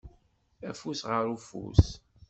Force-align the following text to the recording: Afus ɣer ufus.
Afus 0.69 0.99
ɣer 1.09 1.25
ufus. 1.35 1.83